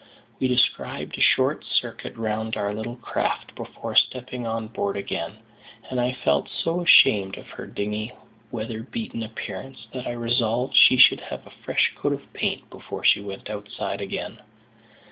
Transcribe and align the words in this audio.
We 0.39 0.47
described 0.47 1.15
a 1.15 1.21
short 1.21 1.63
circuit 1.63 2.15
round 2.17 2.57
our 2.57 2.73
little 2.73 2.95
craft 2.95 3.53
before 3.53 3.95
stepping 3.95 4.47
on 4.47 4.69
board 4.69 4.97
again; 4.97 5.37
and 5.91 6.01
I 6.01 6.11
felt 6.23 6.49
so 6.49 6.81
ashamed 6.81 7.37
of 7.37 7.49
her 7.49 7.67
dingy, 7.67 8.11
weather 8.49 8.81
beaten 8.81 9.21
appearance, 9.21 9.85
that 9.93 10.07
I 10.07 10.13
resolved 10.13 10.75
she 10.75 10.97
should 10.97 11.19
have 11.21 11.45
a 11.45 11.51
fresh 11.51 11.93
coat 11.95 12.13
of 12.13 12.33
paint 12.33 12.67
before 12.71 13.03
she 13.03 13.21
went 13.21 13.47
outside 13.47 14.01
again. 14.01 14.41